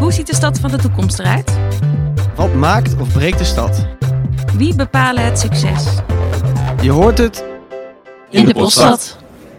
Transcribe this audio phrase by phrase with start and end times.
[0.00, 1.58] Hoe ziet de stad van de toekomst eruit?
[2.36, 3.86] Wat maakt of breekt de stad?
[4.56, 5.98] Wie bepalen het succes?
[6.82, 7.44] Je hoort het
[8.30, 9.18] In de Poststad.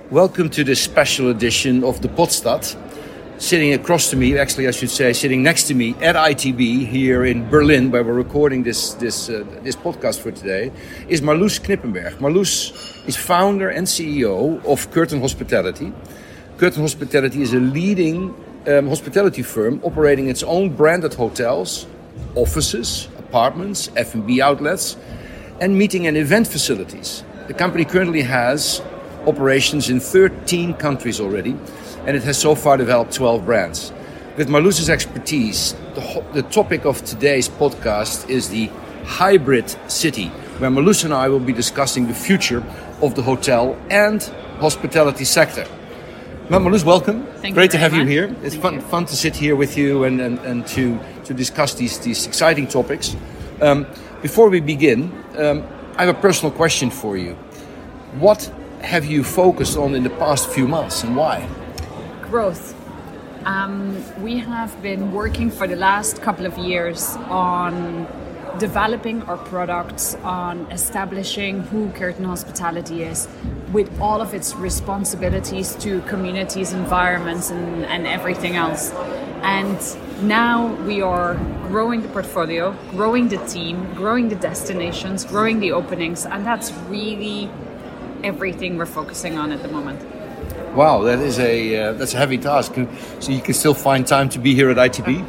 [0.10, 2.78] Welcome to this special edition of the Podstad.
[3.38, 7.30] Sitting across to me, actually, I should say, sitting next to me at ITB here
[7.30, 10.72] in Berlin, where we're recording this this uh, this podcast for today,
[11.08, 12.20] is Marloes Knippenberg.
[12.20, 12.74] Marloes
[13.06, 15.92] is founder and CEO of Curtain Hospitality.
[16.58, 18.34] Curtain Hospitality is a leading
[18.68, 21.88] um, hospitality firm operating its own branded hotels,
[22.36, 24.98] offices, apartments, F&B outlets,
[25.60, 27.24] and meeting and event facilities.
[27.48, 28.82] The company currently has
[29.28, 31.52] operations in 13 countries already,
[32.06, 33.92] and it has so far developed 12 brands.
[34.38, 38.68] With Marloes's expertise, the, the topic of today's podcast is the
[39.06, 40.28] hybrid city,
[40.60, 42.64] where Marloes and I will be discussing the future
[43.02, 44.22] of the hotel and
[44.60, 45.68] hospitality sector.
[46.60, 47.26] Marloes, welcome.
[47.26, 48.36] Thank you Great to have you here.
[48.44, 48.82] It's Thank fun, you.
[48.82, 52.68] fun to sit here with you and, and, and to, to discuss these, these exciting
[52.68, 53.16] topics.
[53.62, 53.88] Um,
[54.22, 57.36] before we begin, um, I have a personal question for you.
[58.20, 61.48] What have you focused on in the past few months and why?
[62.32, 62.76] growth.
[63.46, 68.08] Um, we have been working for the last couple of years on
[68.60, 73.28] developing our products, on establishing who Kerten Hospitality is,
[73.72, 78.92] with all of its responsibilities to communities, environments, and, and everything else.
[79.42, 79.80] And
[80.22, 81.36] now we are
[81.68, 87.50] growing the portfolio, growing the team, growing the destinations, growing the openings, and that's really
[88.24, 90.00] everything we're focusing on at the moment.
[90.76, 92.76] Wow, that is a uh, that's a heavy task.
[93.20, 95.26] So you can still find time to be here at ITB.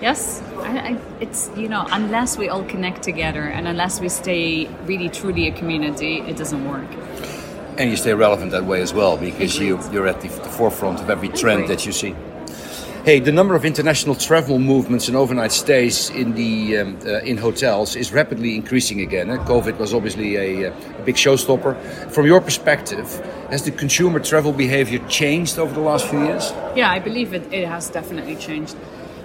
[0.00, 4.68] Yes, I, I, it's you know unless we all connect together and unless we stay
[4.86, 6.88] really truly a community, it doesn't work.
[7.76, 11.00] And you stay relevant that way as well because you, you're at the, the forefront
[11.00, 11.78] of every trend Agreed.
[11.78, 12.14] that you see.
[13.04, 17.38] Hey, the number of international travel movements and overnight stays in the um, uh, in
[17.38, 19.30] hotels is rapidly increasing again.
[19.30, 19.38] eh?
[19.38, 21.74] COVID was obviously a, uh, a big showstopper.
[22.10, 23.08] From your perspective,
[23.48, 26.52] has the consumer travel behavior changed over the last few years?
[26.76, 28.76] Yeah, I believe it, it has definitely changed.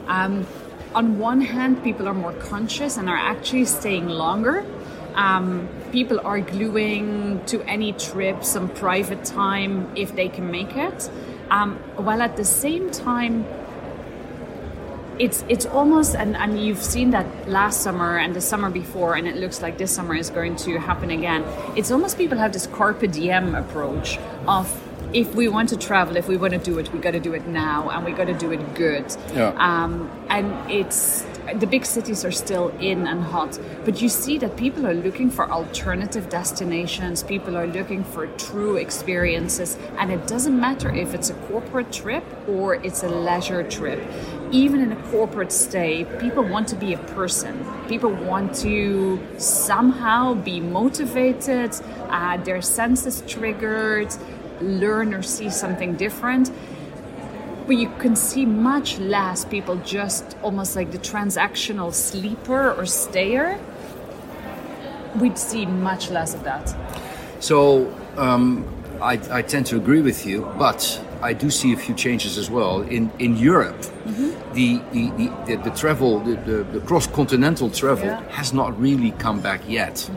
[0.08, 0.48] Um,
[0.96, 4.66] on one hand, people are more conscious and are actually staying longer.
[5.14, 11.10] Um, people are gluing to any trip some private time if they can make it.
[11.52, 13.46] Um, while at the same time,
[15.20, 19.30] it's it's almost and, and you've seen that last summer and the summer before and
[19.30, 21.42] it looks like this summer is going to happen again
[21.78, 24.68] it's almost people have this carpe diem approach of
[25.16, 27.34] if we want to travel if we want to do it we got to do
[27.34, 29.06] it now and we got to do it good.
[29.34, 29.54] Yeah.
[29.58, 34.58] um, and it's the big cities are still in and hot but you see that
[34.58, 40.60] people are looking for alternative destinations people are looking for true experiences and it doesn't
[40.60, 44.02] matter if it's a corporate trip or it's a leisure trip.
[44.52, 47.66] Even in a corporate stay people want to be a person.
[47.88, 51.76] People want to somehow be motivated
[52.10, 54.14] uh, their senses triggered
[54.62, 56.52] learn or see something different
[57.68, 63.60] but you can see much less people just almost like the transactional sleeper or stayer.
[65.20, 66.76] We'd see much less of that.
[67.40, 68.66] So um,
[69.02, 72.50] I, I tend to agree with you, but I do see a few changes as
[72.52, 72.82] well.
[72.82, 73.82] In in Europe,
[74.54, 78.22] the, the, the, the, the travel, the, the, the cross continental travel Yeah.
[78.30, 80.10] has not really come back yet.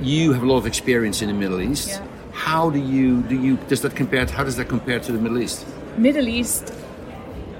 [0.00, 1.88] You have a lot of experience in the Middle East.
[1.88, 2.06] Yeah.
[2.32, 4.26] How do you do you does that compare?
[4.26, 5.66] How does that compare to the Middle East?
[5.96, 6.72] Middle East,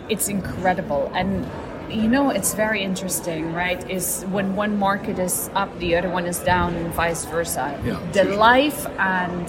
[0.09, 1.11] it's incredible.
[1.15, 1.47] And
[1.91, 3.89] you know, it's very interesting, right?
[3.91, 7.79] Is when one market is up, the other one is down, and vice versa.
[7.85, 8.37] Yeah, the sure.
[8.37, 9.47] life and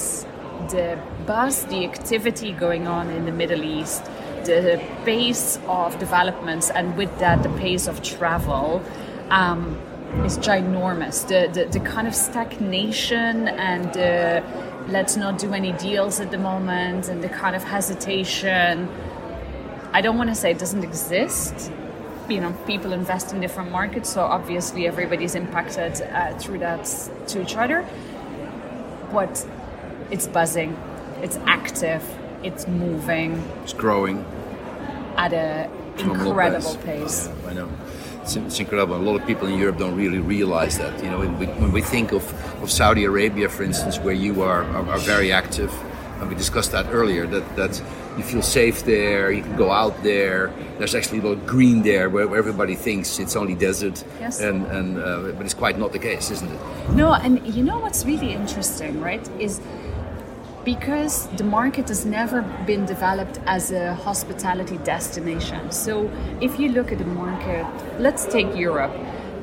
[0.70, 4.04] the buzz, the activity going on in the Middle East,
[4.44, 8.84] the pace of developments, and with that, the pace of travel.
[9.30, 9.80] Um,
[10.24, 11.28] is ginormous.
[11.28, 14.44] The, the the kind of stagnation and the
[14.88, 18.90] let's not do any deals at the moment and the kind of hesitation.
[19.94, 21.72] I don't want to say it doesn't exist.
[22.30, 26.86] You know, people invest in different markets, so obviously everybody's impacted uh, through that
[27.28, 27.86] to each other.
[29.12, 29.46] But
[30.10, 30.78] it's buzzing,
[31.22, 32.04] it's active,
[32.44, 34.26] it's moving It's growing.
[35.18, 37.28] at a phenomenal incredible pace.
[37.44, 37.70] Yeah, I know.
[38.22, 38.96] It's, it's incredible.
[38.96, 41.04] A lot of people in Europe don't really realize that.
[41.04, 42.24] You know, when we, when we think of,
[42.64, 45.72] of Saudi Arabia, for instance, where you are, are, are very active,
[46.20, 47.84] and we discussed that earlier, that, that
[48.18, 50.52] you feel safe there, you can go out there.
[50.78, 54.40] There's actually a lot of green there, where, where everybody thinks it's only desert, Yes.
[54.40, 56.60] and, and uh, but it's quite not the case, isn't it?
[56.96, 59.28] No, and you know what's really interesting, right?
[59.40, 59.60] Is
[60.64, 65.70] because the market has never been developed as a hospitality destination.
[65.72, 67.66] So if you look at the market,
[68.00, 68.94] let's take Europe,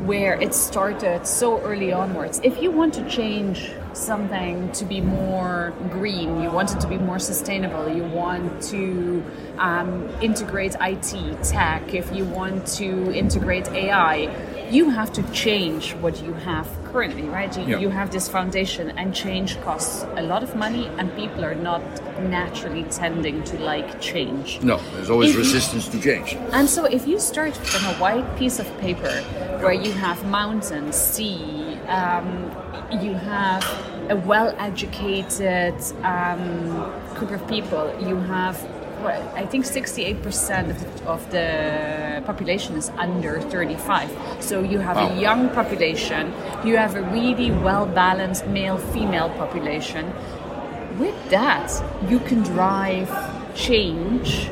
[0.00, 2.41] where it started so early onwards.
[2.43, 6.97] If you want to change something to be more green, you want it to be
[6.97, 9.23] more sustainable, you want to
[9.58, 14.29] um, integrate IT, tech, if you want to integrate AI,
[14.70, 17.56] you have to change what you have currently, right?
[17.58, 17.78] You, Yeah.
[17.78, 21.82] you have this foundation, and change costs a lot of money, and people are not
[22.20, 24.61] naturally tending to like change.
[24.62, 26.37] No, there's always If you- resistance to change.
[26.52, 29.14] And so, if you start from a white piece of paper
[29.62, 32.26] where you have mountains, sea, um,
[33.05, 33.64] you have
[34.08, 35.75] a well educated
[36.05, 38.56] um, group of people, you have,
[39.02, 44.11] what, I think 68% of the, of the population is under 35.
[44.41, 45.08] So, you have Wow.
[45.11, 46.32] a young population,
[46.64, 50.12] you have a really well balanced male female population.
[50.99, 51.69] With that,
[52.08, 53.08] you can drive
[53.55, 54.50] change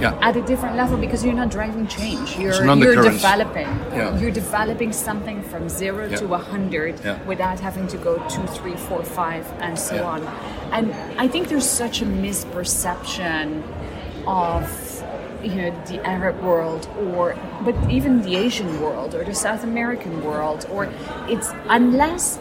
[0.00, 0.18] Yeah.
[0.28, 2.36] at a different level because you're not driving change.
[2.36, 3.68] You're you're developing.
[3.94, 4.18] Yeah.
[4.18, 6.16] You're developing something from zero Yeah.
[6.20, 6.94] to a hundred
[7.26, 10.20] without having to go two, three, four, five, and so on.
[10.72, 13.62] And I think there's such a misperception
[14.26, 14.64] of
[15.42, 20.22] you know the Arab world or but even the Asian world or the South American
[20.22, 20.88] world or
[21.28, 22.38] it's unless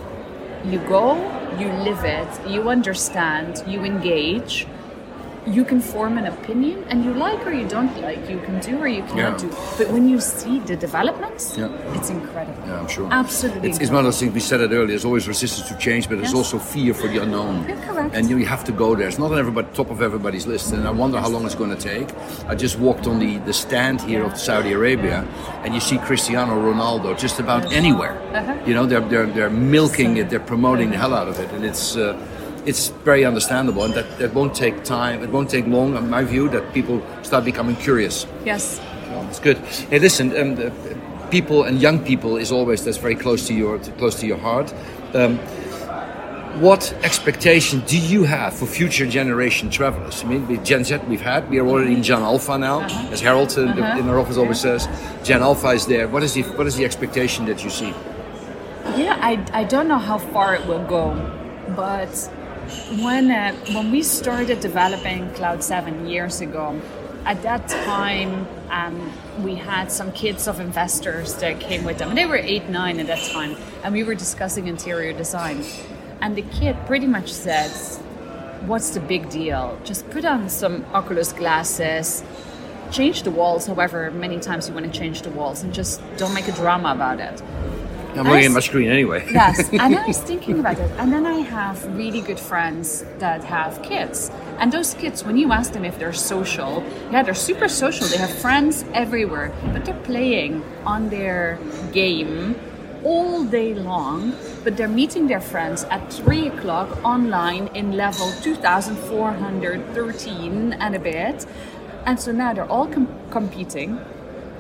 [0.65, 1.15] you go,
[1.57, 4.67] you live it, you understand, you engage,
[5.47, 8.77] you can form an opinion and you like or you don't like, you can do
[8.77, 9.49] or you cannot Yeah.
[9.49, 9.49] do.
[9.77, 11.69] But when you see the developments, Yeah.
[11.95, 12.61] it's incredible.
[12.67, 13.07] Yeah, I'm sure.
[13.11, 13.69] Absolutely.
[13.69, 14.85] It's, it's one of those things we said it earlier.
[14.87, 16.37] There's always resistance to change, but there's Yes.
[16.37, 17.67] also fear for the unknown.
[17.67, 18.15] You're correct.
[18.15, 19.07] And you, you have to go there.
[19.07, 21.75] It's not on everybody, top of everybody's list, and I wonder how long it's going
[21.75, 22.07] to take.
[22.47, 25.25] I just walked on the, the stand here of Saudi Arabia,
[25.63, 27.73] and you see Cristiano Ronaldo just about Yes.
[27.73, 28.15] anywhere.
[28.33, 28.53] Uh-huh.
[28.67, 30.29] You know, they're they're, they're milking So- it.
[30.29, 31.95] They're promoting the hell out of it, and it's.
[31.97, 32.15] Uh,
[32.65, 35.23] it's very understandable, and that, that won't take time.
[35.23, 38.25] It won't take long, in my view, that people start becoming curious.
[38.45, 38.79] Yes.
[39.29, 39.57] It's good.
[39.89, 40.71] Hey, listen, um, the
[41.29, 44.37] people and young people is always that's very close to your to, close to your
[44.37, 44.73] heart.
[45.13, 45.37] Um,
[46.59, 50.21] what expectation do you have for future generation travelers?
[50.23, 52.81] I mean, with Gen Z we've had, we are already in Gen Alpha now,
[53.11, 54.87] as Harold in, the- in our office always says.
[55.23, 56.07] Gen Alpha is there.
[56.09, 57.93] What is the what is the expectation that you see?
[58.97, 61.13] Yeah, I, I don't know how far it will go,
[61.75, 62.09] but
[63.01, 66.79] when uh, when we started developing Cloud Seven years ago,
[67.25, 69.11] at that time um,
[69.43, 72.99] we had some kids of investors that came with them, and they were eight, nine
[72.99, 75.63] at that time, and we were discussing interior design,
[76.21, 77.71] and the kid pretty much said,
[78.67, 79.77] "What's the big deal?
[79.83, 82.23] Just put on some Oculus glasses."
[82.91, 86.33] Change the walls, however many times you want to change the walls, and just don't
[86.33, 87.41] make a drama about it.
[88.15, 89.25] I'm looking at my screen anyway.
[89.31, 90.91] Yes, and I was thinking about it.
[90.97, 94.29] And then I have really good friends that have kids.
[94.59, 98.05] And those kids, when you ask them if they're social, yeah, they're super social.
[98.07, 101.57] They have friends everywhere, but they're playing on their
[101.91, 102.55] game
[103.03, 104.33] all day long.
[104.63, 111.47] But they're meeting their friends at three o'clock online in level 2413 and a bit.
[112.05, 113.99] And so now they're all com- competing,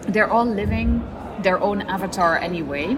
[0.07, 1.03] they're all living
[1.43, 2.97] their own avatar anyway.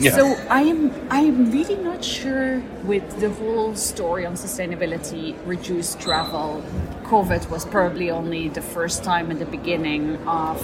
[0.00, 0.12] Yeah.
[0.12, 5.98] So I am I am really not sure with the whole story on sustainability, reduced
[6.00, 6.62] travel.
[7.02, 10.58] COVID was probably only the first time in the beginning of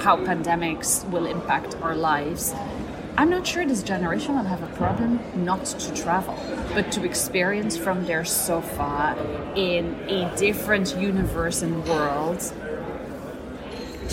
[0.00, 2.54] how pandemics will impact our lives.
[3.16, 6.34] I'm not sure this generation will have a problem not to travel,
[6.74, 9.14] but to experience from their sofa
[9.54, 12.52] in a different universe and world.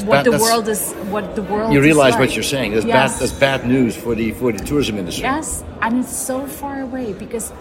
[0.03, 1.73] What bad- the world is, what the world.
[1.73, 2.73] You realize what you're saying.
[2.73, 3.13] That's Yes.
[3.13, 3.21] bad.
[3.21, 5.23] That's bad news for the for the tourism industry.
[5.23, 7.51] Yes, and it's so far away because,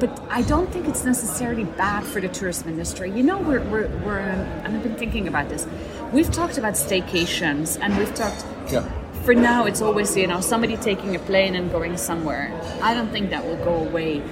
[0.00, 3.10] but I don't think it's necessarily bad for the tourism industry.
[3.10, 4.18] You know, we're, we're, we're
[4.64, 5.66] and I've been thinking about this.
[6.12, 8.84] We've talked about staycations and we've talked, Yeah.
[9.24, 12.52] for now, it's always, you know, somebody taking a plane and going somewhere.
[12.82, 14.22] I don't think that will go away.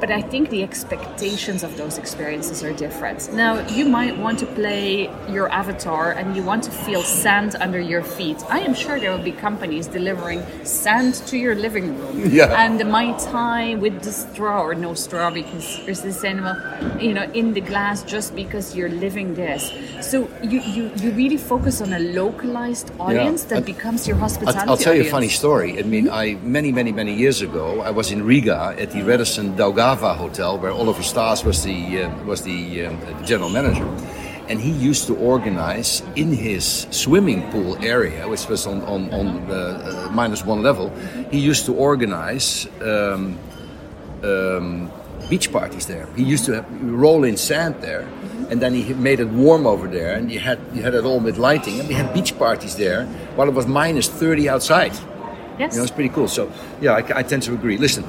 [0.00, 3.32] But I think the expectations of those experiences are different.
[3.32, 7.80] Now, you might want to play your avatar and you want to feel sand under
[7.80, 8.38] your feet.
[8.48, 12.30] I am sure there will be companies delivering sand to your living room.
[12.38, 12.62] Yeah.
[12.62, 16.54] And the Mai Tai with the straw, or no straw because it's sustainable,
[17.00, 19.72] you know, in the glass just because you're living this.
[20.00, 24.60] So you, you, you really focus on a localized audience that And- becomes your hospitality
[24.60, 25.78] I'll, I'll tell you a funny story.
[25.78, 26.14] I mean, mm-hmm.
[26.14, 29.56] I many, many, many years ago, I was in Riga at the Radisson
[29.88, 33.88] Daugava Hotel, where Oliver Stas was the uh, was the, um, the general manager,
[34.48, 39.50] and he used to organize in his swimming pool area, which was on on, on
[39.50, 40.90] uh, minus one level.
[41.30, 42.66] He used to organize.
[42.82, 43.38] Um,
[44.22, 44.90] um,
[45.28, 46.08] beach parties there.
[46.16, 48.08] He used to have, roll in sand there,
[48.50, 51.20] and then he made it warm over there, and you had you had it all
[51.20, 54.92] with lighting, and we had beach parties there while it was minus 30 outside.
[55.58, 55.72] Yes.
[55.72, 56.28] You know, it's pretty cool.
[56.28, 57.78] So, yeah, I, I tend to agree.
[57.78, 58.04] Listen,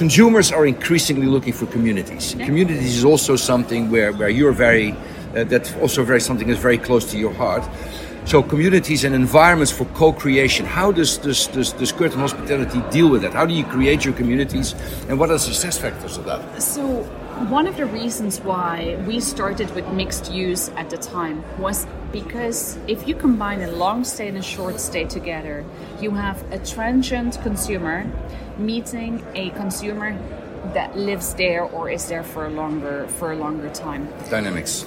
[0.00, 2.34] consumers are increasingly looking for communities.
[2.34, 2.46] Yeah.
[2.46, 6.78] Communities is also something where, where you're very, uh, that's also very something that's very
[6.78, 7.62] close to your heart.
[8.24, 10.64] So, communities and environments for co-creation.
[10.64, 13.34] How does does, does, does Kerten Hospitality deal with that?
[13.34, 14.74] How do you create your communities,
[15.08, 16.62] and what are the success factors of that?
[16.62, 17.02] So,
[17.58, 22.78] one of the reasons why we started with mixed use at the time was because
[22.86, 25.64] if you combine a long stay and a short stay together,
[26.00, 28.10] you have a transient consumer
[28.60, 30.16] meeting a consumer
[30.74, 34.08] that lives there or is there for a longer for a longer time.
[34.28, 34.86] Dynamics.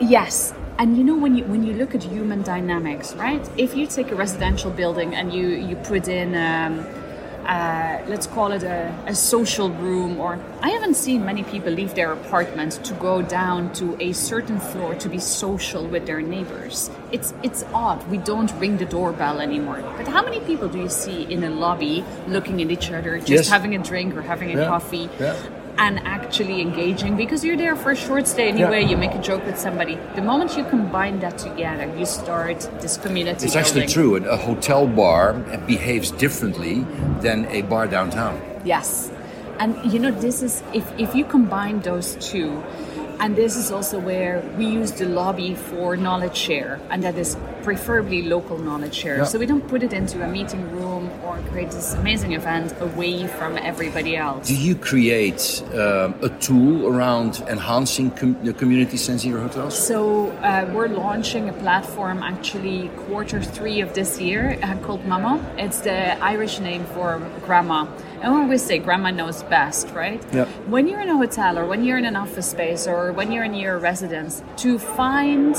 [0.00, 0.54] Yes.
[0.78, 3.46] And you know when you when you look at human dynamics, right?
[3.58, 6.86] If you take a residential building and you you put in um,
[7.50, 11.94] uh, let's call it a, a social room, or I haven't seen many people leave
[11.94, 16.90] their apartment to go down to a certain floor to be social with their neighbors.
[17.10, 17.98] It's it's odd.
[18.08, 19.82] We don't ring the doorbell anymore.
[19.96, 23.30] But how many people do you see in a lobby looking at each other, just
[23.30, 23.48] Yes.
[23.48, 24.68] having a drink or having a Yeah.
[24.68, 25.08] coffee?
[25.18, 25.34] Yeah.
[25.80, 28.84] And actually engaging because you're there for a short stay anyway.
[28.84, 29.98] You make a joke with somebody.
[30.14, 33.46] The moment you combine that together, you start this community.
[33.46, 34.16] It's actually true.
[34.16, 35.32] A hotel bar
[35.66, 36.84] behaves differently
[37.20, 38.38] than a bar downtown.
[38.64, 39.10] Yes,
[39.58, 42.62] and you know this is if if you combine those two,
[43.18, 47.38] and this is also where we use the lobby for knowledge share, and that is
[47.62, 49.18] preferably local knowledge share.
[49.18, 49.24] Yeah.
[49.24, 50.89] So we don't put it into a meeting room
[51.30, 54.48] or create this amazing event away from everybody else.
[54.48, 59.78] Do you create um, a tool around enhancing com- the community sense in your hotels?
[59.78, 65.34] So uh, we're launching a platform actually quarter three of this year uh, called Mama.
[65.56, 67.86] It's the Irish name for grandma.
[68.22, 70.22] And we always say grandma knows best, right?
[70.32, 70.44] Yeah.
[70.66, 73.44] When you're in a hotel or when you're in an office space or when you're
[73.44, 75.54] in your residence, to find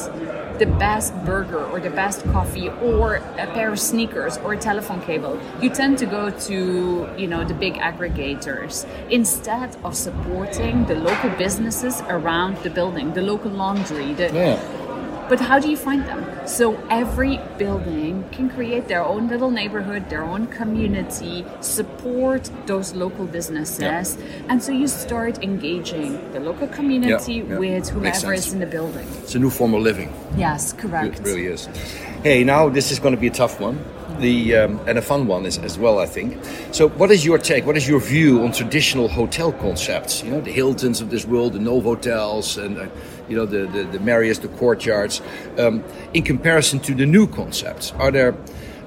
[0.60, 5.02] the best burger or the best coffee or a pair of sneakers or a telephone
[5.02, 10.96] cable, you tend to go to, you know, the big aggregators instead of supporting the
[10.96, 14.60] local businesses around the building, the local laundry, the Yeah.
[15.32, 16.22] But how do you find them?
[16.46, 23.26] So every building can create their own little neighborhood, their own community, support those local
[23.26, 24.18] businesses,
[24.50, 27.60] and so you start engaging the local community Yeah, yeah.
[27.60, 29.08] with Makes whomever is in the building.
[29.24, 30.12] It's a new form of living.
[30.36, 31.20] Yes, correct.
[31.20, 31.68] It really is.
[32.24, 33.80] Hey, now this is going to be a tough one.
[34.22, 36.38] The um, and a fun one as well, I think.
[36.72, 37.66] So, what is your take?
[37.66, 40.24] What is your view on traditional hotel concepts?
[40.24, 42.88] You know, the Hiltons of this world, the Novotels, and uh,
[43.28, 45.22] you know the the, the Marriotts, the Courtyards.
[45.58, 48.36] Um, in comparison to the new concepts, are there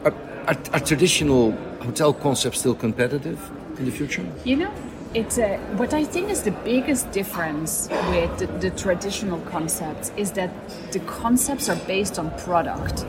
[0.05, 0.15] are,
[0.47, 3.39] are, are traditional hotel concepts still competitive
[3.79, 4.25] in the future?
[4.45, 4.73] You know,
[5.15, 10.33] it's a, what I think is the biggest difference with the, the traditional concepts is
[10.33, 10.51] that
[10.91, 13.05] the concepts are based on product.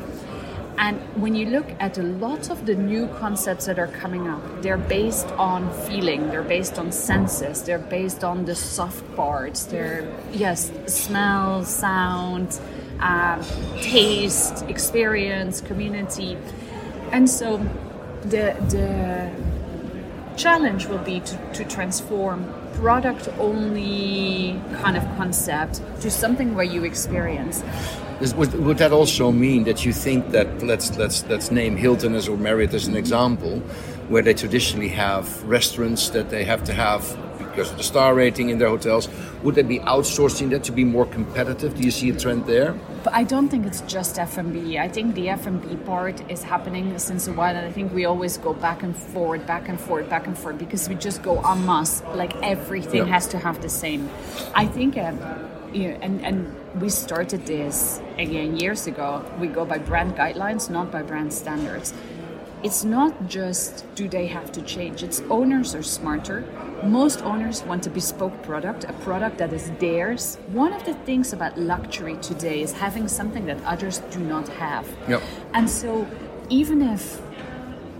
[0.77, 4.61] And when you look at a lot of the new concepts that are coming up,
[4.61, 9.65] they're based on feeling, they're based on senses, they're based on the soft parts.
[9.65, 12.59] They're, yes, smell, sound,
[12.99, 13.41] um,
[13.81, 16.37] taste, experience, community.
[17.11, 17.57] And so
[18.23, 19.31] the, the
[20.35, 26.83] challenge will be to, to transform product only kind of concept to something where you
[26.83, 27.63] experience.
[28.21, 32.15] Is, would, would that also mean that you think that let's let's let's name Hilton
[32.15, 33.59] as or Marriott as an example,
[34.07, 37.01] where they traditionally have restaurants that they have to have
[37.39, 39.09] because of the star rating in their hotels?
[39.43, 41.75] Would they be outsourcing that to be more competitive?
[41.75, 42.73] Do you see a trend there?
[43.03, 44.77] But I don't think it's just F&B.
[44.79, 48.37] I think the F&B part is happening since a while, and I think we always
[48.37, 51.65] go back and forward, back and forward, back and forward because we just go en
[51.65, 52.01] masse.
[52.13, 53.13] Like everything Yeah.
[53.13, 54.09] has to have the same.
[54.55, 55.19] I think, um,
[55.75, 59.23] you know, and and we started this again years ago.
[59.39, 61.93] We go by brand guidelines, not by brand standards.
[62.63, 65.03] It's not just do they have to change.
[65.03, 66.43] It's owners are smarter.
[66.83, 70.37] Most owners want a bespoke product, a product that is theirs.
[70.47, 74.87] One of the things about luxury today is having something that others do not have.
[75.07, 75.21] Yep.
[75.53, 76.07] And so
[76.49, 77.21] even if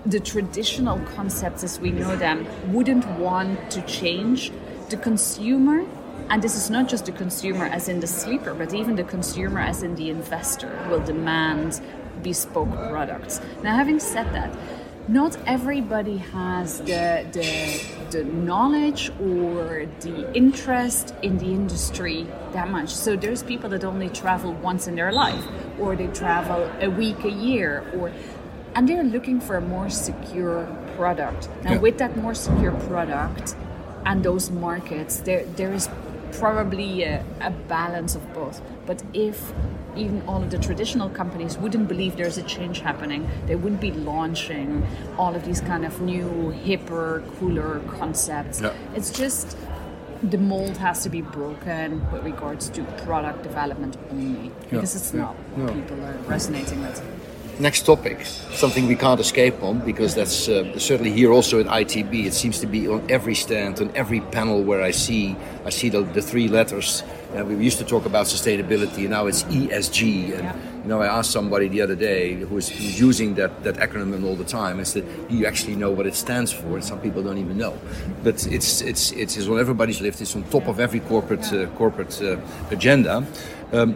[0.05, 4.51] the traditional concepts as we know them wouldn't want to change,
[4.89, 5.85] the consumer,
[6.29, 9.59] and this is not just the consumer as in the sleeper, but even the consumer
[9.59, 11.81] as in the investor, will demand
[12.23, 13.41] bespoke products.
[13.63, 14.49] Now, having said that,
[15.07, 17.79] not everybody has the, the,
[18.09, 22.89] the knowledge or the interest in the industry that much.
[22.89, 25.45] So there's people that only travel once in their life,
[25.79, 28.11] or they travel a week a year, or
[28.73, 30.67] and they're looking for a more secure
[30.97, 31.47] product.
[31.63, 31.79] Now, Yeah.
[31.79, 33.55] with that more secure product,
[34.07, 35.87] and those markets, there there is
[36.39, 38.61] probably a, a balance of both.
[38.85, 39.53] But if
[39.95, 43.91] even all of the traditional companies wouldn't believe there's a change happening, they wouldn't be
[43.91, 44.85] launching
[45.17, 48.61] all of these kind of new, hipper, cooler concepts.
[48.61, 48.73] Yeah.
[48.95, 49.57] It's just
[50.23, 55.35] the mold has to be broken with regards to product development only because it's not
[55.57, 55.65] No.
[55.65, 57.01] what people are resonating with.
[57.57, 62.25] Next topic, something we can't escape on because that's uh, certainly here also at ITB.
[62.25, 65.87] It seems to be on every stand, on every panel where I see, I see
[65.87, 67.01] the, the three letters.
[67.35, 70.31] Uh, we used to talk about sustainability, and now it's ESG.
[70.33, 70.55] And Yeah.
[70.83, 74.23] you know, I asked somebody the other day who was who's using that, that acronym
[74.23, 74.79] all the time.
[74.79, 77.57] I said, "Do you actually know what it stands for?" And some people don't even
[77.57, 77.73] know.
[78.23, 80.21] But it's it's it's, on everybody's list.
[80.21, 82.37] It's on top of every corporate uh, corporate uh,
[82.71, 83.23] agenda.
[83.73, 83.95] Um,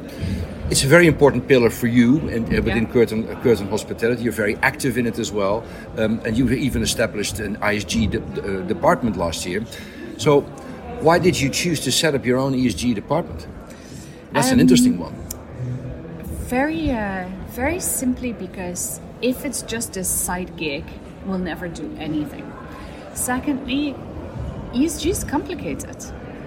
[0.69, 2.93] it's a very important pillar for you and uh, within Yeah.
[2.93, 4.23] Kerten, uh, Kerten Hospitality.
[4.23, 5.63] You're very active in it as well,
[5.97, 9.63] um, and you even established an ISG de- uh, department last year.
[10.17, 10.43] So,
[11.01, 13.47] why did you choose to set up your own ESG department?
[14.33, 15.13] That's an Um, interesting one.
[16.49, 20.83] Very, uh, very simply because if it's just a side gig,
[21.25, 22.45] we'll never do anything.
[23.13, 23.95] Secondly,
[24.73, 25.97] ESG is complicated,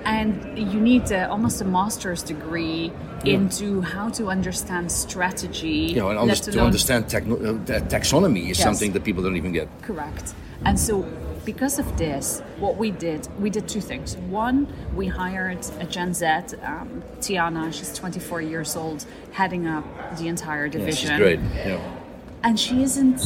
[0.04, 2.92] and you need uh, almost a master's degree
[3.24, 5.92] into how to understand strategy.
[5.94, 8.62] You know, and to understand techno- uh, taxonomy is Yes.
[8.62, 9.68] something that people don't even get.
[9.82, 10.34] Correct.
[10.64, 11.04] And so,
[11.44, 14.16] because of this, what we did, we did two things.
[14.16, 16.26] One, we hired a Gen Z,
[16.62, 19.84] um, Tiana, she's 24 years old, heading up
[20.18, 21.10] the entire division.
[21.10, 21.40] Yeah, she's great.
[21.66, 21.98] Yeah.
[22.44, 23.22] And she isn't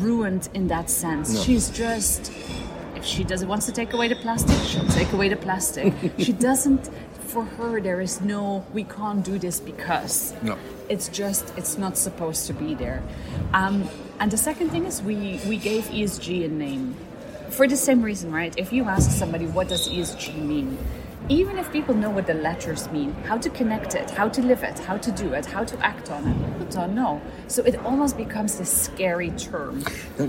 [0.00, 1.34] ruined in that sense.
[1.34, 1.40] No.
[1.40, 2.32] She's just,
[2.94, 5.92] if she doesn't wants to take away the plastic, she'll take away the plastic.
[6.18, 10.34] she doesn't, for her, there is no, we can't do this because.
[10.42, 10.56] No.
[10.88, 13.02] It's just, it's not supposed to be there.
[13.52, 13.88] Um,
[14.20, 16.94] and the second thing is we, we gave ESG a name.
[17.56, 18.52] For the same reason, right?
[18.58, 20.76] If you ask somebody what does ESG mean,
[21.30, 24.62] even if people know what the letters mean, how to connect it, how to live
[24.62, 27.22] it, how to do it, how to act on it, people don't know.
[27.48, 29.82] So it almost becomes this scary term.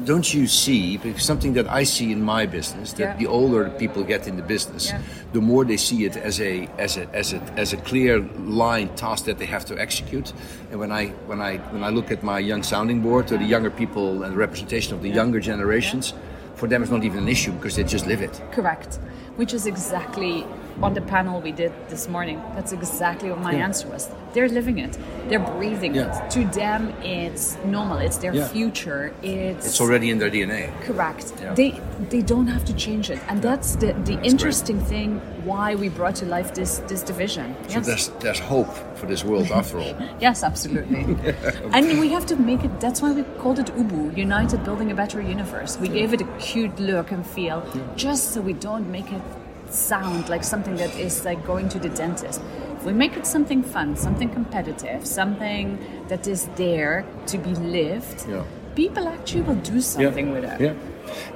[0.06, 0.96] Don't- you see?
[0.98, 3.18] Because something that I see in my business that Yeah.
[3.18, 5.02] the older people get in the business, Yeah.
[5.34, 8.20] the more they see it as a as a as a as a clear
[8.64, 10.32] line task that they have to execute.
[10.72, 13.50] And when I when I when I look at my young sounding board or the
[13.56, 16.14] younger people and the representation of the younger generations,
[16.58, 18.42] for them it's not even an issue because they just live it.
[18.52, 18.96] Correct.
[19.36, 20.46] Which is exactly
[20.82, 22.42] on the panel we did this morning.
[22.56, 23.66] That's exactly what my Yeah.
[23.66, 24.10] answer was.
[24.34, 24.98] They're living it.
[25.30, 26.26] They're breathing Yeah.
[26.26, 26.30] it.
[26.32, 27.98] To them, it's normal.
[27.98, 28.48] It's their Yeah.
[28.48, 29.12] future.
[29.24, 30.70] It's, It's already in their DNA.
[30.86, 31.34] correct.
[31.42, 31.54] Yeah.
[31.54, 35.22] They they don't have to change it, and that's the the interesting thing.
[35.46, 37.56] Why we brought to life this this division.
[37.70, 39.96] So there's there's hope for this world after all.
[40.28, 41.04] Yes, absolutely.
[41.76, 44.96] and we have to make it, that's why we called it UBU, United Building a
[44.96, 45.78] Better Universe.
[45.80, 47.64] We gave it a cute look and feel,
[47.96, 49.22] just so we don't make it
[49.70, 52.42] sound like something that is like going to the dentist.
[52.78, 55.78] If we make it something fun, something competitive, something
[56.10, 58.44] that is there to be lived, Yeah.
[58.76, 60.62] people actually will do something with it.
[60.62, 60.74] Yeah.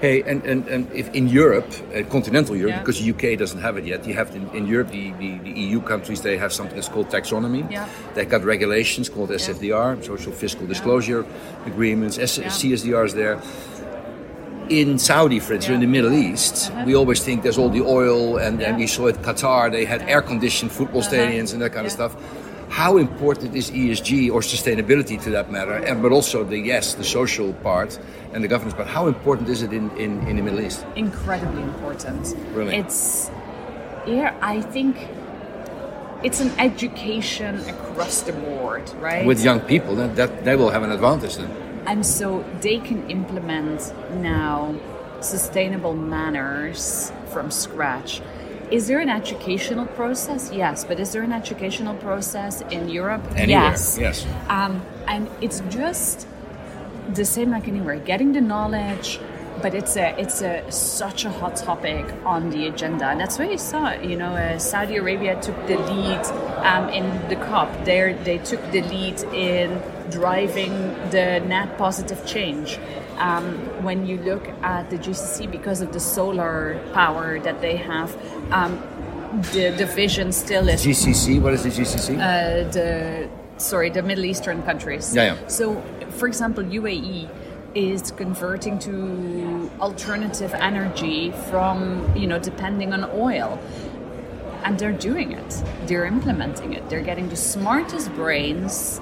[0.02, 1.65] Hey, and, and, and if in Europe,
[1.96, 2.80] uh, continental Europe, Yeah.
[2.80, 5.50] because the UK doesn't have it yet, you have in, in Europe, the, the, the
[5.52, 7.63] EU countries, they have something that's called taxonomy.
[7.72, 7.88] Yeah.
[8.13, 11.26] They got regulations called SFDR, Social Fiscal Disclosure
[11.65, 12.48] Agreements, S- Yeah.
[12.50, 13.39] CSDR is there.
[14.72, 16.84] In Saudi, for instance, or in the Middle East, Uh-huh.
[16.88, 18.70] we always think there's all the oil, and, Yeah.
[18.70, 21.12] and we saw at Qatar, they had air conditioned football Uh-huh.
[21.14, 22.16] stadiums and that kind of stuff.
[22.70, 27.04] How important is ESG or sustainability to that matter, and but also the yes, the
[27.04, 28.00] social part
[28.34, 28.88] and the governance part?
[28.88, 30.86] How important is it in, in, in the Middle East?
[30.96, 32.34] incredibly important.
[32.56, 32.78] Really?
[32.78, 33.30] It's
[34.08, 34.96] yeah, I think
[36.24, 39.26] it's an education across the board, right?
[39.26, 41.52] With young people, that, that they will have an advantage then.
[41.88, 44.76] And so they can implement now
[45.22, 48.22] sustainable manners from scratch.
[48.72, 50.52] Is there an educational process?
[50.54, 53.22] Yes, but is there an educational process in Europe?
[53.36, 53.98] Anywhere, Yes.
[54.00, 54.26] yes.
[54.48, 56.26] Um, and it's just
[57.13, 59.20] the same like anywhere, getting the knowledge,
[59.62, 63.50] but it's a it's a such a hot topic on the agenda, and that's why
[63.50, 66.26] you saw, you know, uh, Saudi Arabia took the lead
[66.65, 67.69] um, in the COP.
[67.86, 70.74] They they took the lead in driving
[71.12, 72.80] the net positive change.
[73.17, 78.10] Um, when you look at the GCC, because of the solar power that they have,
[78.52, 78.82] um,
[79.54, 82.15] the the vision still is GCC, what is the GCC?
[82.15, 85.15] uh, the sorry the Middle Eastern countries.
[85.15, 85.47] Yeah, yeah.
[85.47, 85.82] So,
[86.17, 87.30] for example, UAE
[87.76, 93.60] is converting to alternative energy from you know depending on oil,
[94.64, 95.64] and they're doing it.
[95.88, 96.90] They're implementing it.
[96.90, 99.00] They're getting the smartest brains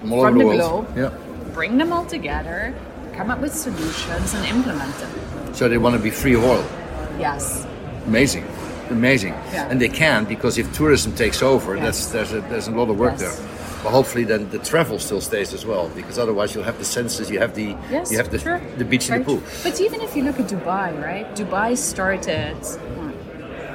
[0.00, 1.10] From all from the the globe, Yeah.
[1.52, 2.74] bring them all together,
[3.12, 5.10] come up with solutions, and implement them.
[5.54, 6.64] So they want to be free of oil.
[7.18, 7.66] Yes.
[8.06, 8.46] amazing,
[8.90, 9.34] amazing.
[9.52, 9.68] Yeah.
[9.70, 11.84] And they can because if tourism takes over, Yes.
[11.84, 13.20] that's there's a, there's a lot of work Yes.
[13.38, 13.46] there.
[13.82, 17.30] But hopefully, then the travel still stays as well, because otherwise you'll have the senses,
[17.30, 18.60] you have the Yes, you have the, sure.
[18.76, 19.42] the beach and the pool.
[19.62, 21.26] But even if you look at Dubai, right?
[21.34, 22.56] Dubai started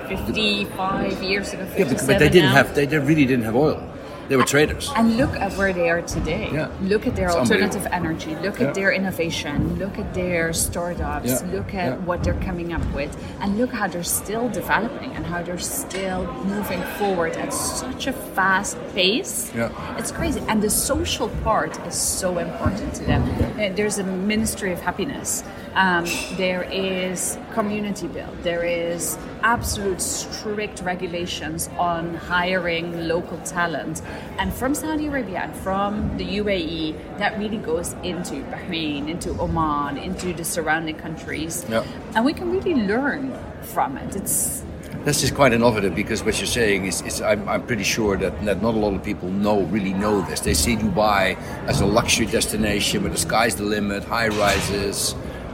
[0.07, 2.53] 55 years ago, Yeah, but, but they didn't now.
[2.61, 3.81] have they, they really didn't have oil.
[4.27, 4.91] They were traders.
[4.95, 6.49] And look at where they are today.
[6.51, 6.69] Yeah.
[6.81, 8.35] Look at their It's alternative energy.
[8.41, 8.67] Look Yeah.
[8.67, 9.77] at their innovation.
[9.77, 11.27] Look at their startups.
[11.29, 11.51] Yeah.
[11.51, 13.15] Look at what they're coming up with.
[13.41, 18.13] And look how they're still developing and how they're still moving forward at such a
[18.13, 19.51] fast pace.
[19.55, 19.69] Yeah.
[19.99, 20.41] It's crazy.
[20.47, 23.21] And the social part is so important to them.
[23.59, 25.43] Uh, There's a Ministry of Happiness.
[25.75, 26.05] Um,
[26.37, 28.35] there is community build.
[28.43, 34.01] There is absolute strict regulations on hiring local talent.
[34.39, 39.97] And from Saudi Arabia and from the UAE, that really goes into Bahrain, into Oman,
[39.97, 41.63] into the surrounding countries.
[41.69, 41.85] Yeah.
[42.15, 44.15] And we can really learn from it.
[44.15, 44.63] It's
[45.03, 48.43] this is quite innovative because what you're saying is, is I'm, I'm pretty sure that,
[48.45, 50.39] that not a lot of people know really know this.
[50.39, 55.13] They see Dubai as a luxury destination where the sky's the limit, high rises,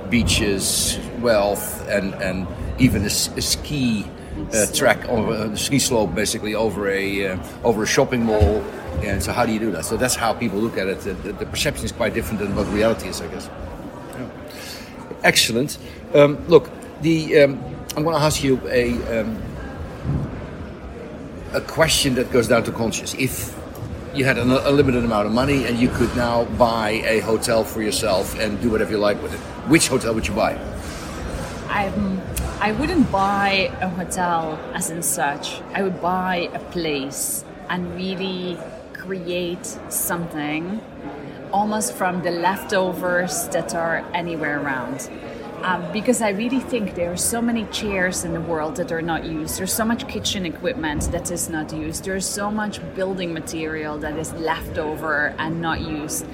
[0.10, 2.48] beaches, wealth, and, and
[2.82, 4.06] even a ski
[4.54, 8.62] uh, track over a ski slope basically over a uh, over a shopping mall.
[9.04, 9.86] And so how do you do that?
[9.86, 11.00] So that's how people look at it.
[11.02, 13.50] The, the, the perception is quite different than what reality is, I guess.
[15.24, 15.78] Excellent.
[16.14, 16.70] Um, look,
[17.02, 17.64] the um,
[17.96, 19.42] I'm going to ask you a um,
[21.54, 23.14] a question that goes down to conscience.
[23.16, 23.56] If
[24.14, 27.82] you had an unlimited amount of money and you could now buy a hotel for
[27.82, 29.40] yourself and do whatever you like with it,
[29.70, 30.58] which hotel would you buy?
[31.70, 32.21] I'm,
[32.64, 35.60] I wouldn't buy a hotel as in such.
[35.74, 38.56] I would buy a place and really
[38.94, 40.80] create something
[41.52, 45.10] almost from the leftovers that are anywhere around.
[45.64, 49.02] Um, because I really think there are so many chairs in the world that are
[49.02, 49.58] not used.
[49.58, 52.04] There's so much kitchen equipment that is not used.
[52.04, 56.28] There's so much building material that is left over and not used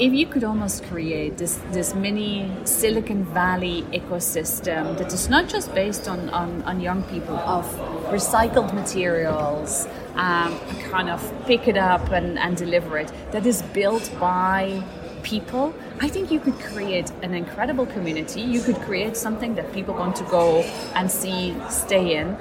[0.00, 5.72] if you could almost create this this mini Silicon Valley ecosystem that is not just
[5.74, 7.64] based on, on, on young people of
[8.10, 10.58] recycled materials, um,
[10.90, 14.82] kind of pick it up and, and deliver it, that is built by
[15.22, 18.42] people, I think you could create an incredible community.
[18.42, 20.62] You could create something that people want to go
[20.94, 22.36] and see, stay in,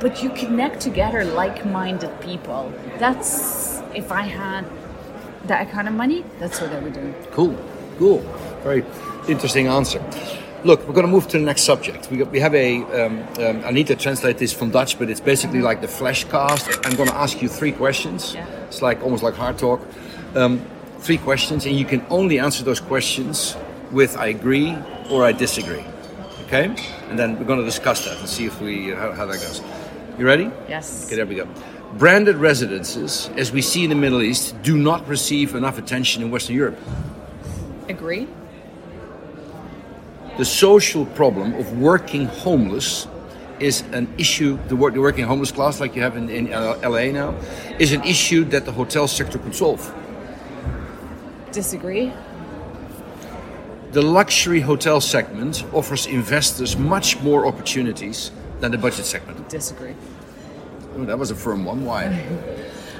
[0.00, 2.72] but you connect together like minded people.
[2.98, 4.64] That's if I had
[5.48, 7.14] that kind of money, that's what I would do.
[7.32, 7.56] Cool,
[7.98, 8.18] cool.
[8.62, 8.84] Very
[9.28, 10.02] interesting answer.
[10.64, 12.10] Look, we're going to move to the next subject.
[12.10, 12.82] We, got, we have a.
[12.82, 16.24] Um, um, I need to translate this from Dutch, but it's basically like the flash
[16.24, 16.68] cast.
[16.84, 18.34] I'm going to ask you three questions.
[18.34, 18.46] Yeah.
[18.66, 19.80] It's like almost like hard talk.
[20.34, 20.60] Um,
[20.98, 23.56] three questions, and you can only answer those questions
[23.92, 24.76] with "I agree"
[25.10, 25.84] or "I disagree."
[26.46, 26.74] Okay,
[27.08, 29.62] and then we're going to discuss that and see if we how, how that goes.
[30.18, 30.50] You ready?
[30.68, 31.06] Yes.
[31.06, 31.46] Okay, there we go.
[31.94, 36.30] Branded residences, as we see in the Middle East, do not receive enough attention in
[36.30, 36.78] Western Europe.
[37.88, 38.28] Agree?
[40.36, 43.08] The social problem of working homeless
[43.58, 46.78] is an issue, the, work, the working homeless class, like you have in, in uh,
[46.84, 47.34] LA now,
[47.78, 49.92] is an issue that the hotel sector could solve.
[51.50, 52.12] Disagree?
[53.92, 59.48] The luxury hotel segment offers investors much more opportunities than the budget segment.
[59.48, 59.94] Disagree.
[60.98, 61.84] Oh, that was a firm one.
[61.84, 62.06] Why?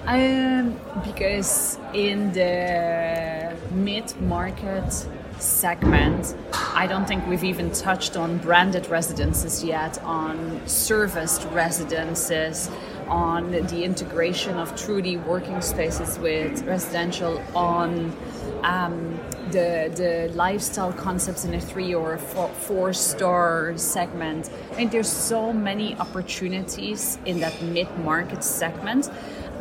[0.06, 4.92] Um, because in the mid market
[5.38, 12.70] segment, I don't think we've even touched on branded residences yet, on serviced residences,
[13.08, 18.16] on the integration of truly working spaces with residential, on
[18.62, 19.18] um,
[19.50, 24.50] the the lifestyle concepts in a three or a four, four star segment.
[24.72, 29.10] I mean, there's so many opportunities in that mid market segment.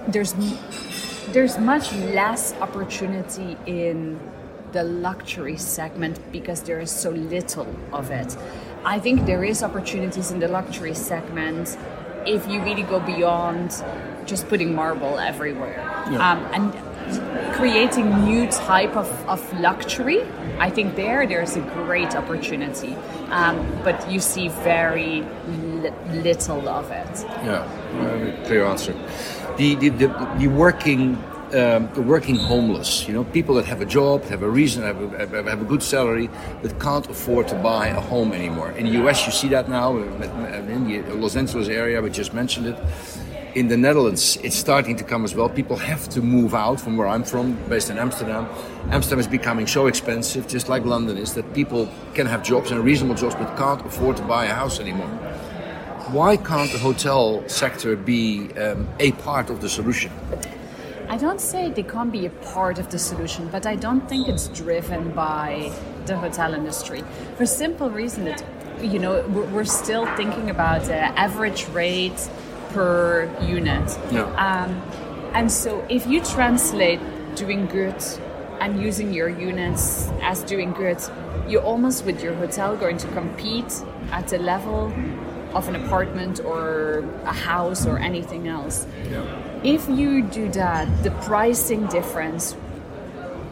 [0.07, 0.33] There's
[1.31, 4.19] there's much less opportunity in
[4.71, 8.37] the luxury segment because there is so little of it.
[8.85, 11.77] I think there is opportunities in the luxury segment
[12.25, 13.83] if you really go beyond
[14.25, 15.79] just putting marble everywhere
[16.19, 16.73] um, and
[17.53, 20.21] creating new type of, of luxury
[20.59, 22.95] i think there there's a great opportunity
[23.31, 25.23] um, but you see very
[25.81, 25.91] li-
[26.23, 27.65] little of it Yeah,
[28.45, 28.93] clear answer.
[29.57, 30.07] The the, the,
[30.39, 31.17] the working
[31.53, 34.99] um, the working homeless, you know, people that have a job, have a reason, have
[35.01, 36.29] a, have a- good salary,
[36.61, 38.71] but can't afford to buy a home anymore.
[38.71, 39.97] In the U.S., you see that now.
[39.97, 42.75] uh, In the Los Angeles area, we just mentioned it.
[43.55, 45.49] In the Netherlands, it's starting to come as well.
[45.49, 48.47] People have to move out from where I'm from, based in Amsterdam.
[48.91, 52.83] Amsterdam is becoming so expensive, just like London is, that people can have jobs and
[52.83, 55.09] reasonable jobs, but can't afford to buy a house anymore.
[56.11, 60.11] why can't the hotel sector be um, a part of the solution?
[61.09, 64.27] I don't say they can't be a part of the solution, but I don't think
[64.27, 65.71] it's driven by
[66.05, 67.03] the hotel industry
[67.35, 68.43] for simple reason that
[68.81, 72.29] you know we're, still thinking about average rate
[72.73, 73.97] per unit.
[74.11, 74.23] Yeah.
[74.35, 74.81] Um,
[75.33, 76.99] and so if you translate
[77.35, 78.03] doing good
[78.59, 80.97] and using your units as doing good,
[81.47, 84.91] you're almost with your hotel going to compete at the level
[85.53, 88.85] of an apartment or a house or anything else.
[89.63, 92.55] If you do that, the pricing difference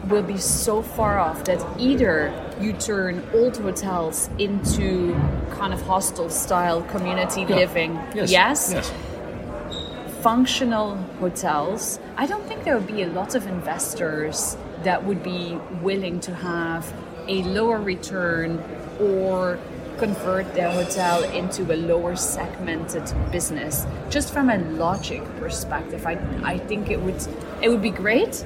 [0.08, 5.14] will be so far off that either you turn old hotels into
[5.50, 7.94] kind of hostel style community living.
[8.14, 8.30] Yes.
[8.30, 8.92] yes Yes.
[10.26, 15.56] Functional hotels, I don't think there would be a lot of investors that would be
[15.80, 16.92] willing to have
[17.28, 18.60] a lower return
[18.98, 19.56] or
[19.98, 23.86] convert their hotel into a lower segmented business.
[24.10, 27.22] Just from a logic perspective, I, I think it would
[27.62, 28.44] it would be great.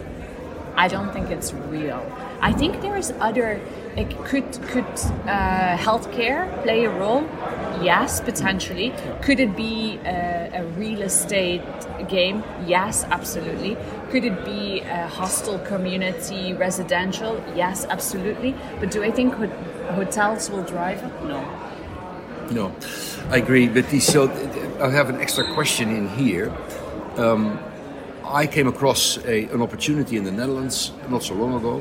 [0.77, 2.01] I don't think it's real.
[2.43, 3.59] I think there is other.
[3.97, 4.93] Like, could could
[5.27, 7.23] uh, healthcare play a role?
[7.83, 8.93] Yes, potentially.
[9.23, 10.30] Could it be a,
[10.65, 11.63] real estate
[12.09, 12.43] game?
[12.67, 13.77] Yes, absolutely.
[14.11, 17.43] Could it be a hostel community residential?
[17.55, 18.55] Yes, absolutely.
[18.79, 19.51] But do I think hot-
[19.95, 21.25] hotels will drive it?
[21.25, 21.41] No.
[22.51, 22.75] No,
[23.31, 23.69] I agree.
[23.69, 24.29] But so
[24.81, 26.53] I have an extra question in here.
[27.17, 27.59] Um,
[28.25, 31.81] I came across a, an opportunity in the Netherlands not so long ago,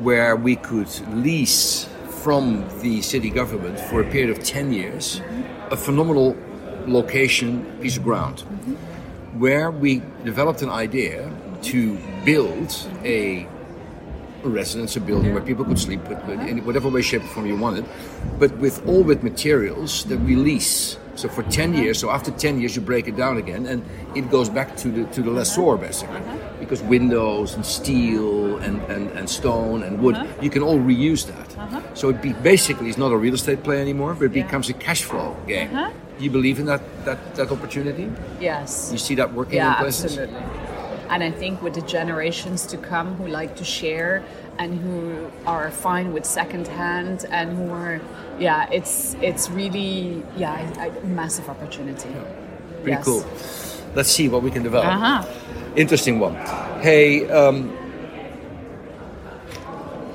[0.00, 1.88] where we could lease
[2.22, 5.22] from the city government for a period of ten years
[5.70, 6.36] a phenomenal
[6.88, 8.40] location piece of ground,
[9.38, 11.30] where we developed an idea
[11.62, 12.74] to build
[13.04, 13.46] a
[14.44, 17.26] a residence, a building where people could sleep, but, but in whatever way, shape, or
[17.26, 17.84] form you wanted,
[18.38, 20.96] but with all with materials that we lease.
[21.16, 21.82] So for ten uh-huh.
[21.82, 24.88] years, so after ten years, you break it down again, and it goes back to
[24.90, 26.37] the to the lessor basically, uh-huh.
[26.60, 31.96] Because windows and steel and, and, and stone and wood, you can all reuse that.
[31.96, 34.74] So it be, basically is not a real estate play anymore, but it becomes a
[34.74, 35.74] cash flow game.
[35.74, 35.90] Uh-huh.
[36.18, 38.10] Do you believe in that that that opportunity?
[38.40, 38.90] Yes.
[38.92, 40.18] You see that working yeah, in places?
[40.18, 40.42] absolutely.
[41.10, 44.22] And I think with the generations to come who like to share
[44.58, 48.00] and who are fine with secondhand and who are,
[48.38, 52.10] yeah, it's it's really yeah, a, a massive opportunity.
[52.82, 53.04] Pretty Yes.
[53.04, 53.24] cool.
[53.94, 54.88] Let's see what we can develop.
[54.88, 55.22] Uh-huh.
[55.78, 56.34] Interesting one.
[56.82, 57.70] Hey, um,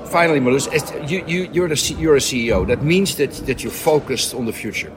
[0.04, 2.66] finally, is- you, you, you're, the, you're a CEO.
[2.66, 4.90] That means that, that you're focused on the future.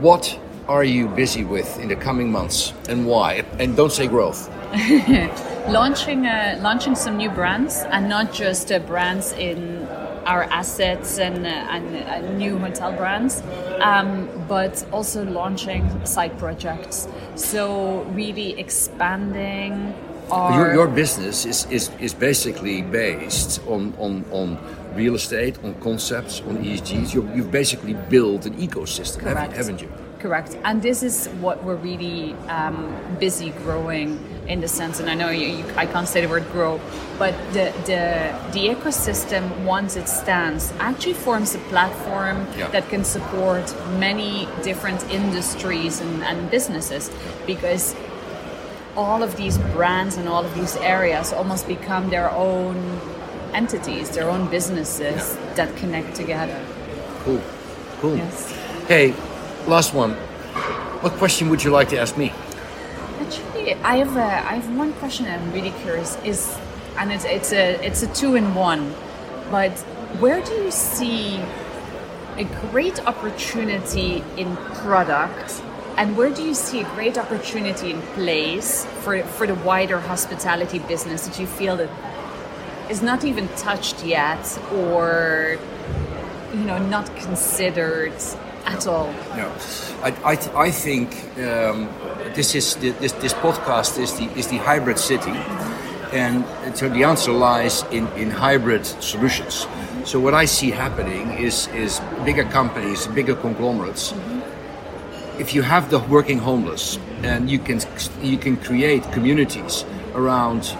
[0.00, 3.44] What are you busy with in the coming months and why?
[3.58, 4.48] And don't say growth.
[5.68, 9.84] launching uh, launching some new brands and not just uh, brands in
[10.26, 13.42] our assets and, uh, and new hotel brands,
[13.80, 17.08] um, but also launching side projects.
[17.34, 19.94] So really expanding
[20.30, 24.58] our Your, your business is, is, is basically based on, on, on
[24.94, 27.14] real estate, on concepts, on ESGs.
[27.14, 29.52] You, you've basically built an ecosystem, Correct.
[29.52, 29.92] haven't you?
[30.18, 30.56] Correct.
[30.64, 35.30] And this is what we're really um, busy growing in the sense, and I know
[35.30, 36.80] you, you, I can't say the word grow,
[37.18, 42.68] but the, the, the ecosystem, once it stands, actually forms a platform Yeah.
[42.68, 47.10] that can support many different industries and, and businesses
[47.44, 47.96] because
[48.96, 52.76] all of these brands and all of these areas almost become their own
[53.52, 56.58] entities, their own businesses that connect together.
[57.24, 57.42] Cool.
[58.00, 58.16] Cool.
[58.16, 58.52] Yes.
[58.86, 59.12] Hey,
[59.68, 60.12] last one.
[61.02, 62.32] What question would you like to ask me?
[63.20, 65.26] Actually, I have a, I have one question.
[65.26, 66.16] I'm really curious.
[66.24, 66.58] Is
[66.98, 68.94] and it's it's a it's a two in one,
[69.50, 69.72] but
[70.20, 71.40] where do you see
[72.36, 75.62] a great opportunity in product,
[75.96, 80.78] and where do you see a great opportunity in place for for the wider hospitality
[80.78, 81.90] business that you feel that
[82.88, 85.58] is not even touched yet, or
[86.54, 88.14] you know not considered
[88.66, 89.12] at all?
[89.36, 89.52] No,
[90.02, 91.88] I, I, th- I think um,
[92.34, 95.36] this is the, this, this podcast is the is the hybrid city,
[96.12, 96.44] and
[96.76, 99.66] so the answer lies in, in hybrid solutions.
[100.04, 104.14] So what I see happening is is bigger companies, bigger conglomerates.
[105.38, 107.80] If you have the working homeless, and you can
[108.22, 110.76] you can create communities around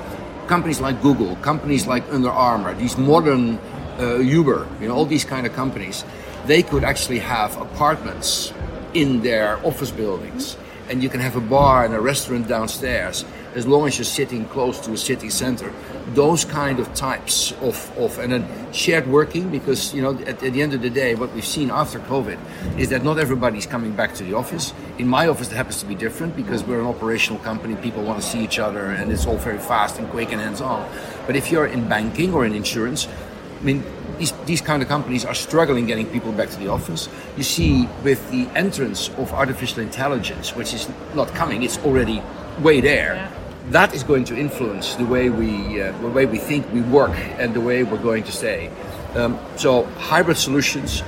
[0.47, 3.59] companies like Google, companies like Under Armour, these modern
[3.99, 6.05] uh, Uber, you know, all these kind of companies,
[6.47, 8.53] they could actually have apartments
[8.95, 10.57] in their office buildings,
[10.89, 14.45] and you can have a bar and a restaurant downstairs, as long as you're sitting
[14.47, 15.73] close to a city center.
[16.15, 20.53] Those kind of types of, of and then shared working because you know at, at
[20.53, 22.39] the end of the day what we've seen after COVID
[22.79, 24.73] is that not everybody's coming back to the office.
[24.99, 28.21] In my office it happens to be different because we're an operational company, people want
[28.21, 30.89] to see each other and it's all very fast and quick and hands on.
[31.27, 33.09] But if you're in banking or in insurance,
[33.61, 33.83] I mean
[34.19, 37.09] these, these kind of companies are struggling getting people back to the office.
[37.37, 42.23] You see, with the entrance of artificial intelligence, which is not coming, it's already
[42.61, 43.15] way there.
[43.15, 43.31] Yeah.
[43.71, 47.17] That is going to influence the way we, uh, the way we think we work
[47.39, 48.71] and the way we're going to stay.
[49.15, 51.03] Um, so, hybrid solutions,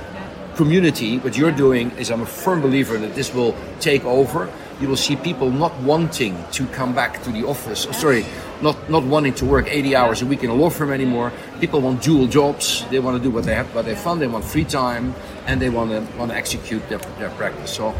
[0.55, 1.19] community.
[1.19, 4.51] What you're doing is, I'm a firm believer that this will take over.
[4.81, 7.85] You will see people not wanting to come back to the office.
[7.87, 8.25] oh, Sorry,
[8.61, 11.31] not not wanting to work 80 hours a week in a law firm anymore.
[11.59, 12.85] People want dual jobs.
[12.89, 14.19] They want to do what they have, what they fun.
[14.19, 15.13] They want free time,
[15.47, 17.71] and they want to want to execute their, their practice.
[17.71, 17.93] So,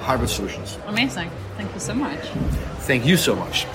[0.00, 0.78] hybrid solutions.
[0.86, 1.30] Amazing.
[1.56, 2.20] Thank you so much.
[2.80, 3.66] Thank you so much.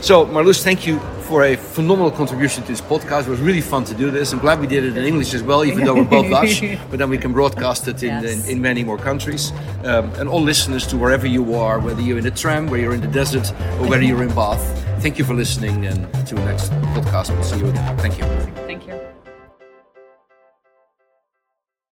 [0.00, 3.26] So, Marloes, thank you for a phenomenal contribution to this podcast.
[3.26, 4.32] It was really fun to do this.
[4.32, 6.62] I'm glad we did it in English as well, even though we're both Dutch.
[6.90, 8.46] But then we can broadcast it in, Yes.
[8.46, 9.52] in, in many more countries.
[9.84, 12.94] Um, and all listeners to wherever you are, whether you're in the tram, whether you're
[12.94, 14.62] in the desert, or whether you're in Bath,
[15.02, 15.84] thank you for listening.
[15.84, 17.98] And to the next podcast, we'll see you again.
[17.98, 18.24] Thank you.
[18.66, 19.07] Thank you.